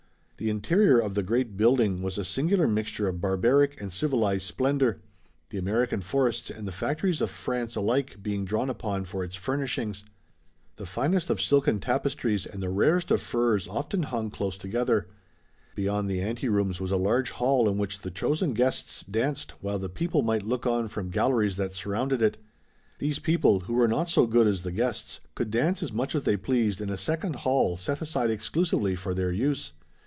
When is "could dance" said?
25.35-25.83